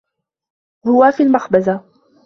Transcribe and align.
هو 0.87 1.11
في 1.11 1.23
المخبزة. 1.23 1.83